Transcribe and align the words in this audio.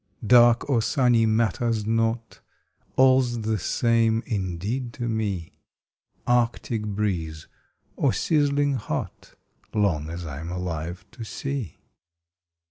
Dark 0.25 0.67
or 0.67 0.81
sunny 0.81 1.27
matters 1.27 1.85
not. 1.85 2.39
All 2.95 3.21
s 3.21 3.37
the 3.37 3.59
same 3.59 4.23
indeed 4.25 4.93
to 4.93 5.07
me 5.07 5.53
Arctic 6.25 6.83
breeze, 6.87 7.45
or 7.95 8.11
sizzling 8.11 8.73
hot 8.77 9.35
Long 9.75 10.09
as 10.09 10.25
I 10.25 10.39
m 10.39 10.49
alive 10.51 11.05
to 11.11 11.23
see. 11.23 11.77